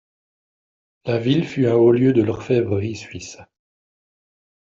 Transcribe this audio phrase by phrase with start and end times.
[1.05, 3.37] La ville fut un haut lieu de l’orfèvrerie suisse.